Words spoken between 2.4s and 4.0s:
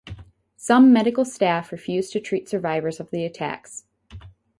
survivors of the attacks.